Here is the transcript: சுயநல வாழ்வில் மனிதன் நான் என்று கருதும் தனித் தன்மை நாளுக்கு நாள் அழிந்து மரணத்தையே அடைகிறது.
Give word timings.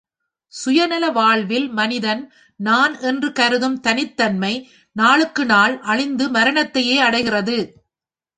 சுயநல 0.53 1.09
வாழ்வில் 1.11 1.67
மனிதன் 1.69 2.23
நான் 2.59 2.99
என்று 3.01 3.31
கருதும் 3.31 3.79
தனித் 3.79 4.17
தன்மை 4.17 4.53
நாளுக்கு 4.95 5.45
நாள் 5.45 5.79
அழிந்து 5.83 6.29
மரணத்தையே 6.29 6.97
அடைகிறது. 6.99 7.57